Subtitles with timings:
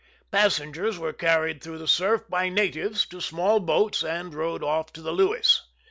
[0.31, 5.01] Passengers were carried through the surf by natives to small boats, and rowed off to
[5.03, 5.61] the Lewis.